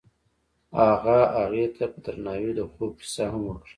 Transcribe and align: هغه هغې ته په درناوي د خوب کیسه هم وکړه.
هغه 0.81 1.19
هغې 1.37 1.65
ته 1.75 1.83
په 1.91 1.97
درناوي 2.05 2.51
د 2.55 2.61
خوب 2.71 2.91
کیسه 3.01 3.25
هم 3.31 3.41
وکړه. 3.47 3.69